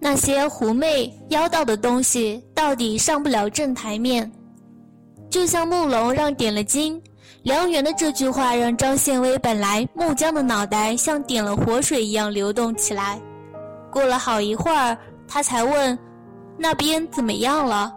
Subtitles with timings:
[0.00, 4.30] 那些狐媚妖道的东西到底上不了正台面。
[5.28, 7.00] 就像慕龙让点了睛，
[7.42, 13.20] 梁元的这句话让张献威本来木僵的脑袋像点了活水一样流动起来。
[13.92, 14.96] 过了好一会儿，
[15.28, 15.96] 他才问
[16.56, 17.94] ：“那边怎么样了？”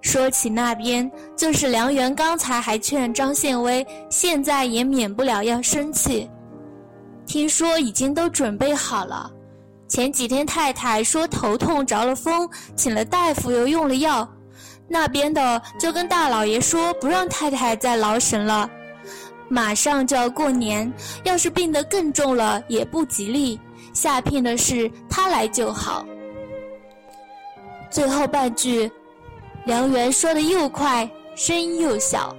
[0.00, 6.28] 说起那边，就是梁元刚才还劝张献威，现在也免不了要生气。
[7.26, 9.30] 听说已经都准备好了。
[9.90, 14.26] 前几天太太说头痛着了风，请了大夫又用了药，
[14.86, 18.70] 那边的就跟大老爷说不让太太再劳神了。
[19.48, 20.90] 马上就要过年，
[21.24, 23.58] 要是病得更重了也不吉利，
[23.92, 26.06] 下聘的事他来就好。
[27.90, 28.88] 最后半句。
[29.66, 32.34] 梁元说的又快，声音又小，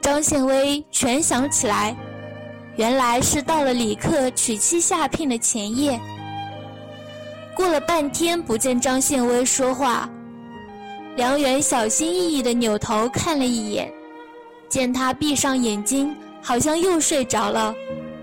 [0.00, 1.94] 张献威全想起来，
[2.76, 6.00] 原来是到了李克娶妻下聘的前夜。
[7.54, 10.08] 过了半天不见张献威说话，
[11.16, 13.92] 梁元小心翼翼地扭头看了一眼，
[14.68, 17.72] 见他闭上眼睛，好像又睡着了，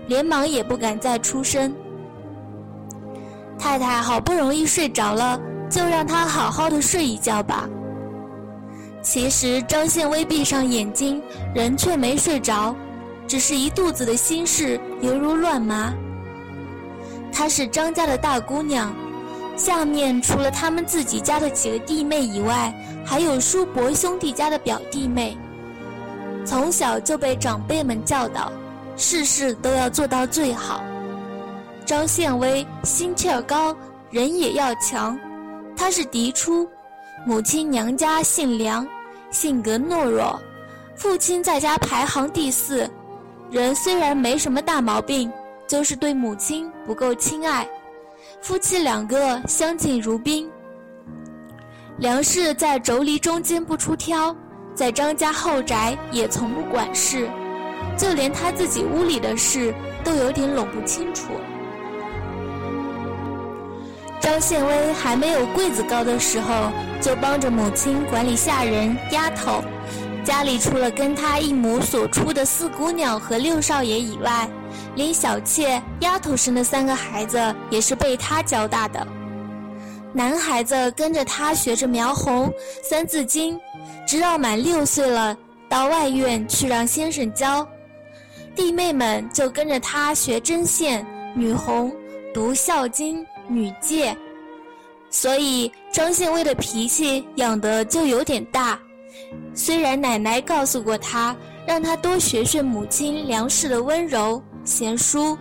[0.06, 1.74] 连忙也不敢再出声。
[3.58, 5.40] 太太好不容易睡着了，
[5.70, 7.68] 就让他好好的睡一觉吧。
[9.00, 11.22] 其实张献威闭上眼睛，
[11.54, 12.76] 人却没睡着，
[13.26, 15.92] 只是一肚子的心事，犹如乱麻。
[17.32, 18.94] 她是张家的大姑娘，
[19.56, 22.72] 下面除了他们自己家的几个弟妹以外，
[23.04, 25.36] 还有叔伯兄弟家的表弟妹。
[26.44, 28.50] 从小就被长辈们教导，
[28.96, 30.82] 事事都要做到最好。
[31.84, 33.76] 张献威心气儿高，
[34.10, 35.18] 人也要强，
[35.76, 36.68] 他是嫡出。
[37.24, 38.84] 母亲娘家姓梁，
[39.30, 40.36] 性格懦弱，
[40.96, 42.90] 父亲在家排行第四，
[43.50, 45.30] 人虽然没什么大毛病，
[45.68, 47.68] 就是对母亲不够亲爱。
[48.42, 50.50] 夫妻两个相敬如宾。
[51.98, 54.34] 梁氏在妯娌中间不出挑，
[54.74, 57.30] 在张家后宅也从不管事，
[57.96, 59.72] 就连他自己屋里的事
[60.02, 61.26] 都有点拢不清楚。
[64.18, 69.62] 张献威还没有柜子高的时候，就帮着母亲管理下人丫头。
[70.24, 74.48] 家里除了跟他一母所出的四姑娘和六少爷以外，
[74.94, 79.06] 连小妾、丫头生的三个孩子也是被他教大的。
[80.12, 82.52] 男孩子跟着他学着描红、
[82.82, 83.58] 三字经，
[84.06, 85.36] 直到满六岁了，
[85.68, 87.66] 到外院去让先生教。
[88.54, 91.90] 弟妹们就跟着他学针线、女红、
[92.34, 93.22] 读《孝经》。
[93.48, 94.16] 女戒，
[95.10, 98.78] 所以张献威的脾气养得就有点大。
[99.52, 101.36] 虽然奶奶告诉过他，
[101.66, 105.36] 让他多学学母亲梁氏的温柔贤淑，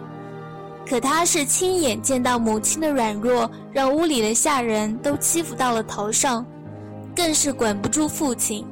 [0.87, 6.45] 可他是亲眼见到母亲的软弱，让屋里的下人都欺负到了头上，
[7.15, 8.65] 更是管不住父亲，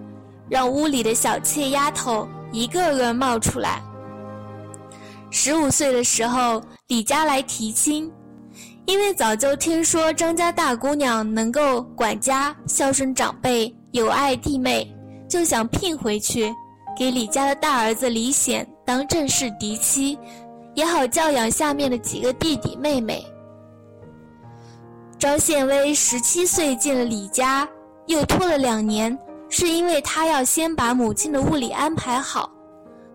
[0.50, 3.82] 让屋里的小妾丫头一个个冒出来。
[5.32, 8.12] 十五岁的时候，李家来提亲。
[8.86, 14.92] 因为早就听说张家大姑娘能够管家、孝顺长辈、友爱弟妹，
[15.30, 16.52] 就想聘回去，
[16.98, 20.18] 给李家的大儿子李显当正式嫡妻，
[20.74, 23.24] 也好教养下面的几个弟弟妹妹。
[25.20, 27.70] 张献威十七岁进了李家，
[28.08, 29.16] 又拖了两年，
[29.48, 32.50] 是因为他要先把母亲的屋里安排好，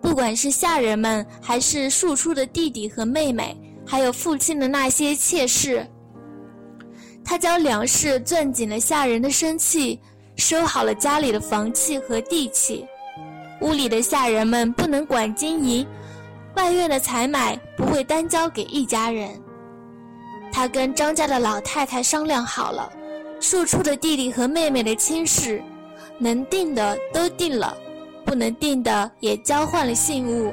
[0.00, 3.60] 不管是下人们，还是庶出的弟弟和妹妹。
[3.84, 5.84] 还有父亲的那些妾室，
[7.24, 10.00] 他将粮食攥紧了下人的生气，
[10.36, 12.86] 收好了家里的房契和地契，
[13.64, 15.86] 屋里的下人们不能管金银，
[16.54, 19.30] 外院的采买不会单交给一家人。
[20.52, 22.92] 他跟张家的老太太商量好了，
[23.40, 25.62] 庶出的弟弟和妹妹的亲事，
[26.18, 27.74] 能定的都定了，
[28.22, 30.52] 不能定的也交换了信物。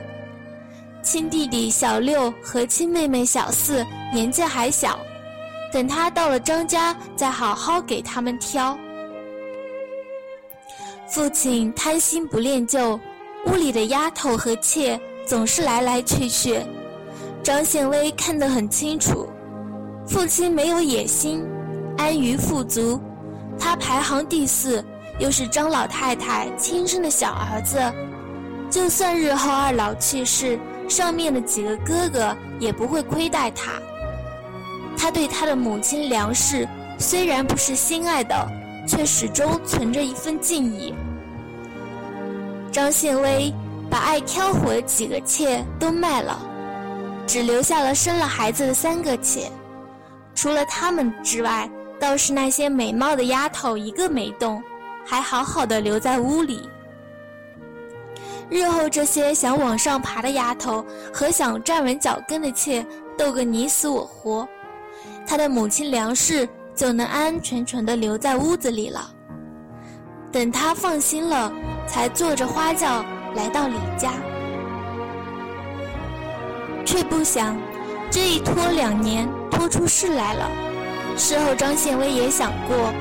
[1.04, 4.98] 亲弟弟小六和亲妹妹小四年纪还小，
[5.74, 8.78] 等他到了张家，再好好给他们挑。
[11.12, 12.98] 父亲贪心不恋旧，
[13.46, 16.62] 屋里的丫头和妾总是来来去去。
[17.44, 19.28] 张献威看得很清楚，
[20.08, 21.44] 父亲没有野心，
[21.98, 22.98] 安于富足。
[23.60, 24.82] 他排行第四，
[25.20, 27.78] 又是张老太太亲生的小儿子，
[28.70, 30.58] 就算日后二老去世。
[30.88, 33.74] 上面的几个哥哥也不会亏待他。
[34.98, 36.68] 他对他的母亲梁氏
[36.98, 38.36] 虽然不是心爱的，
[38.86, 40.94] 却始终存着一份敬意。
[42.72, 43.54] 张献威
[43.90, 46.40] 把爱挑火的几个妾都卖了，
[47.28, 49.52] 只留下了生了孩子的三个妾。
[50.34, 51.70] 除了他们之外，
[52.00, 54.64] 倒是那些美貌的丫头一个没动，
[55.06, 56.68] 还好好的留在屋里。
[58.50, 62.86] 日后这些想往上爬的丫头和想站稳脚跟的妾
[63.18, 64.48] 斗个你死我活，
[65.28, 69.12] 他的母亲梁氏就能安安全全的留在屋子里了。
[70.32, 71.52] 等他放心了，
[71.92, 73.04] 才坐着花轿
[73.36, 74.14] 来到李家，
[76.86, 77.58] 却不想
[78.10, 80.50] 这一拖两年，拖出事来了。
[81.18, 82.94] 事后张献威也想过，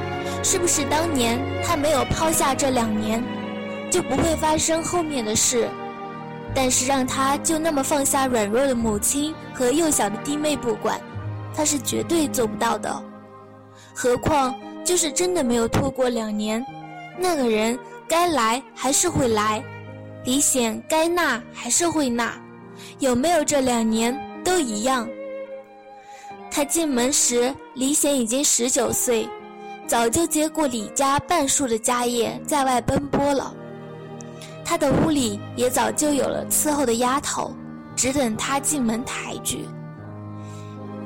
[0.42, 3.22] 是不是当年他没有抛下这两年，
[3.92, 5.68] 就不会发生后面的事。
[6.52, 11.00] 但是让他就那么放下软弱的母亲和幼小的弟妹不管，
[11.54, 12.92] 他是绝对做不到的。
[13.94, 14.52] 何况
[14.84, 16.64] 就是真的没有拖过两年。
[17.16, 17.78] 那个人
[18.10, 19.62] 该来还是会来，
[20.24, 22.32] 李显该纳还是会纳，
[22.98, 24.12] 有没有这两年
[24.44, 25.08] 都一样。
[26.50, 29.28] 他进门时，李显已经十九岁，
[29.86, 33.54] 早就接过李家半数的家业，在外奔波了。
[34.64, 37.54] 他的屋里也早就有了伺候的丫头，
[37.94, 39.64] 只等他进门抬举。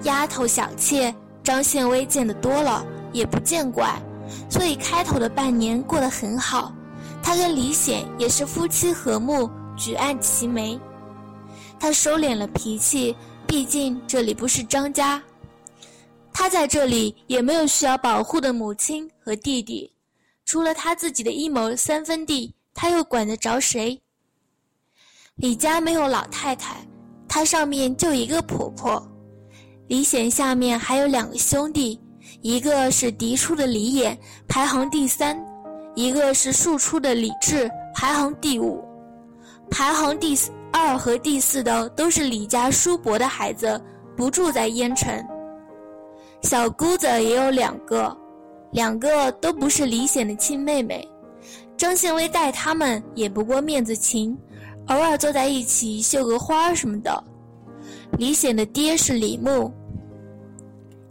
[0.05, 2.83] 丫头小妾，张献威见得多了，
[3.13, 3.95] 也不见怪。
[4.49, 6.73] 所以开头的半年过得很好，
[7.25, 10.79] 他跟李显也是夫妻和睦，举案齐眉。
[11.81, 13.17] 他收敛了脾气，
[13.47, 15.21] 毕竟这里不是张家，
[16.35, 19.91] 他在这里也没有需要保护的母亲和弟弟，
[20.45, 23.99] 除了他自己的一亩三分地，他又管得着谁？
[25.37, 26.87] 李家没有老太太，
[27.27, 29.03] 他上面就一个婆婆，
[29.89, 31.99] 李显下面还有两个兄弟。
[32.43, 34.15] 一个是嫡出的李衍，
[34.47, 35.35] 排行第三；
[35.95, 38.85] 一个是庶出的李治，排行第五。
[39.71, 40.37] 排行第
[40.73, 43.81] 二和第四的都是李家叔伯的孩子，
[44.17, 45.25] 不住在燕城。
[46.43, 48.15] 小姑子也有两个，
[48.73, 51.09] 两个都不是李显的亲妹妹。
[51.77, 54.37] 张献威待他们也不过面子情，
[54.89, 57.25] 偶尔坐在一起绣个花什么的。
[58.19, 59.73] 李显的爹是李牧。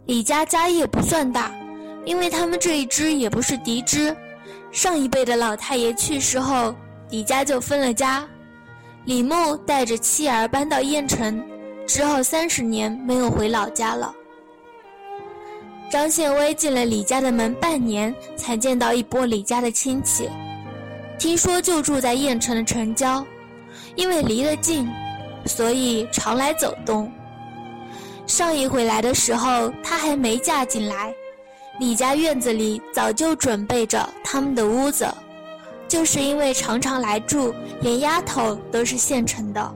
[0.06, 1.52] 李家家业不算大，
[2.04, 4.14] 因为他们这一支也不是嫡支。
[4.74, 6.74] 上一辈的老太爷去世后，
[7.10, 8.28] 李家就分了家。
[9.04, 11.40] 李牧带着妻儿搬到燕城，
[11.86, 14.12] 之后三十年没有回老家了。
[15.88, 20.28] 张献威进了李家的门半年，才见到一波李家的亲戚。
[21.20, 23.24] 听说就住在燕城的城郊，
[23.94, 24.90] 因为离得近，
[25.46, 27.12] 所以常来走动。
[28.26, 31.14] 上一回来的时候，她还没嫁进来，
[31.80, 35.06] 李家院子里早就准备着他们的屋子，
[35.88, 39.74] 就是因为常常来住，连丫头都是现成的。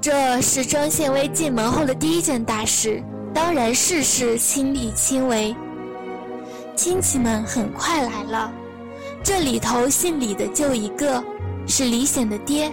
[0.00, 3.02] 这是张献威进门后的第一件大事，
[3.34, 5.54] 当然事事亲力亲为。
[6.74, 8.50] 亲戚们很快来了，
[9.22, 11.22] 这里头姓李的就一个，
[11.66, 12.72] 是李显的爹，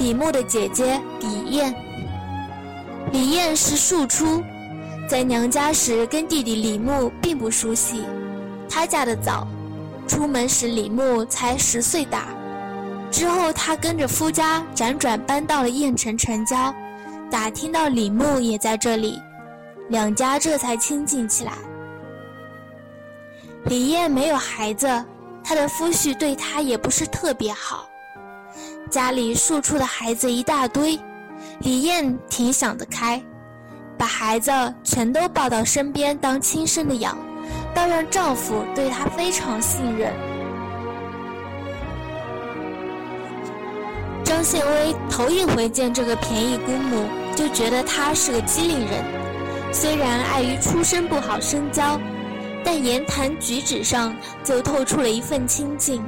[0.00, 1.72] 李牧的姐姐李艳。
[3.12, 4.42] 李艳是庶出，
[5.08, 8.04] 在娘家时跟弟弟李牧并不熟悉。
[8.68, 9.46] 她嫁得早，
[10.08, 12.26] 出门时李牧才十岁大。
[13.10, 16.74] 之后她跟着夫家辗转搬到了燕城城郊，
[17.30, 19.22] 打听到李牧也在这里，
[19.88, 21.52] 两家这才亲近起来。
[23.66, 24.86] 李艳没有孩子，
[25.44, 27.88] 她的夫婿对她也不是特别好，
[28.90, 30.98] 家里庶出的孩子一大堆。
[31.60, 33.22] 李艳挺想得开，
[33.98, 34.50] 把孩子
[34.84, 37.16] 全都抱到身边当亲生的养，
[37.74, 40.12] 倒让丈夫对她非常信任。
[44.24, 49.04] 张献威头一回见这个便宜姑母，就觉得她是个机灵人。
[49.72, 51.98] 虽然碍于出身不好深交，
[52.64, 56.02] 但言谈举止上就透出了一份亲近。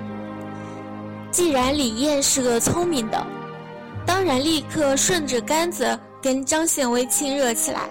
[1.30, 3.26] 既然李艳是个聪明的。
[4.06, 7.88] 当然，立刻顺着杆子跟张献威亲热起来。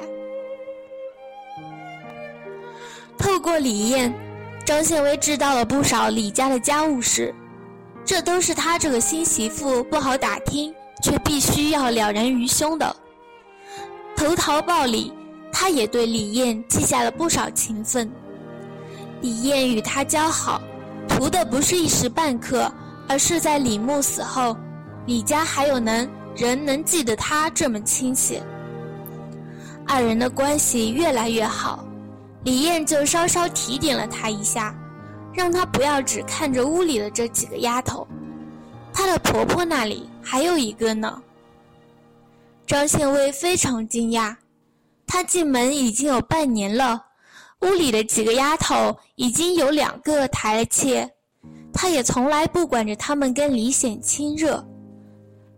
[3.18, 4.14] 透过李艳，
[4.66, 7.34] 张献威知道了不少李家的家务事，
[8.06, 12.96] 这都是他这个新媳妇不好打听，却必须要了然于胸的。
[14.16, 15.14] 投桃报李，
[15.52, 18.12] 他也对李艳记下了不少情分。
[19.22, 20.62] 李艳与他交好，
[21.08, 22.72] 图的不是一时半刻，
[23.08, 24.56] 而是在李牧死后。
[25.08, 26.08] 李家还有能
[26.38, 28.44] 人能记得他这么亲切，
[29.88, 31.84] 二人的关系越来越好。
[32.44, 34.74] 李艳就稍稍提点了他一下，
[35.34, 38.08] 让他不要只看着屋里的这几个丫头，
[38.94, 41.22] 她的婆婆那里还有一个呢。
[42.68, 44.36] 张献威非常惊讶，
[45.08, 47.04] 他进门已经有半年了，
[47.62, 51.10] 屋里的几个丫头已经有两个抬了妾，
[51.74, 54.64] 他也从来不管着他们跟李显亲热。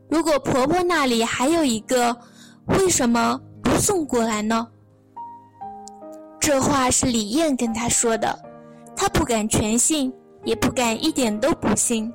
[0.09, 2.15] 如果婆婆那里还有一个，
[2.65, 4.67] 为什么不送过来呢？
[6.39, 8.37] 这话是李艳跟他说的，
[8.95, 10.11] 他不敢全信，
[10.43, 12.11] 也不敢一点都不信。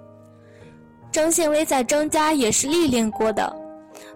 [1.12, 3.56] 张献威在张家也是历练过的，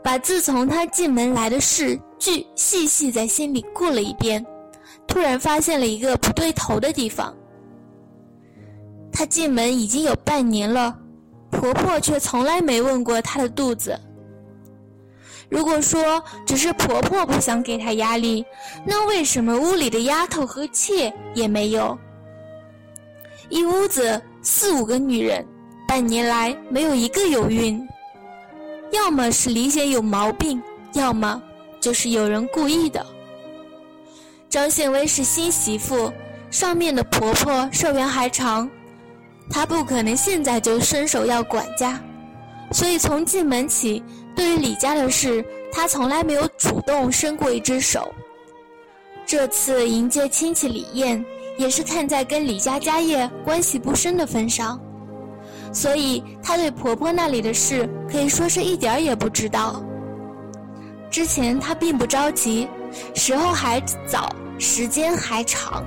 [0.02, 4.44] 把自从他进门来的事句细细在心里过了一遍，
[5.06, 7.32] 突然发现了一个不对头的地方。
[9.12, 10.98] 他进门已经有半年了，
[11.50, 13.98] 婆婆却从来没问过她的肚子。
[15.48, 18.44] 如果说只是婆婆不想给她压力，
[18.84, 21.98] 那为什么屋里的丫头和妾也没有？
[23.48, 25.46] 一屋子四五个女人，
[25.86, 27.88] 半年来没有一个有孕，
[28.90, 30.62] 要么是李姐有毛病，
[30.92, 31.42] 要么
[31.80, 33.04] 就是有人故意的。
[34.50, 36.12] 张献威是新媳妇，
[36.50, 38.70] 上面的婆婆寿元还长，
[39.50, 42.00] 她不可能现在就伸手要管家，
[42.72, 44.02] 所以从进门起。
[44.36, 48.14] 对于李家的事，他从来没有主动伸过一只手。
[49.26, 51.24] 这次迎接亲戚李艳，
[51.56, 54.80] 也是看在跟李家家业关系不深的份上，
[55.72, 59.82] 所以他对婆婆那里的事可以说是一点儿也不知道。
[61.10, 62.68] 之前他并不着急，
[63.16, 65.84] 时候还早，时间还长，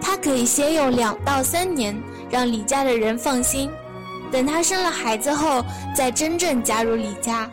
[0.00, 1.94] 他可以先用两到三年
[2.30, 3.70] 让李家的人放心，
[4.30, 7.48] 等他生了孩子后，再真正加入李家。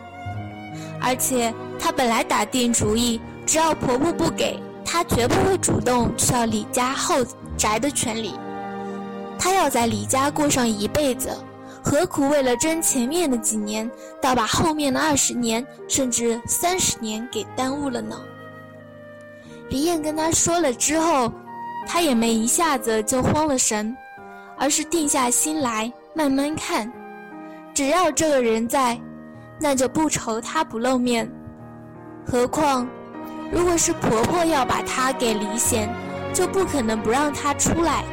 [1.00, 7.16] 而且她本来打定主意，只要婆婆不给，她绝不会主动去要李家后
[7.56, 8.34] 宅的权利。
[9.38, 11.30] 她要在李家过上一辈子，
[11.82, 13.88] 何苦为了争前面的几年，
[14.20, 18.18] 倒把后面的二十年甚至三十年给耽误了呢？
[19.68, 21.30] 李艳跟他说了之后，
[21.86, 23.96] 他也没一下子就慌了神，
[24.58, 26.90] 而是定下心来慢慢看，
[27.74, 28.98] 只要这个人在。
[29.58, 31.26] 那就不愁他不露面。
[32.26, 32.86] 何况，
[33.50, 35.88] 如果是婆婆要把他给离嫌，
[36.34, 38.04] 就不可能不让他出来。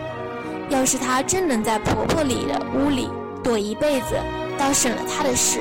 [0.70, 3.10] 要是他真能在婆婆里的屋里
[3.44, 4.16] 躲一辈子，
[4.58, 5.60] 倒省了他的事。